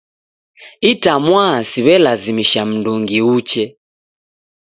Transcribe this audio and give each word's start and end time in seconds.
Itamwaa 0.91 1.57
siw'elazimisha 1.69 2.61
mndungi 2.69 3.19
uche. 3.35 3.63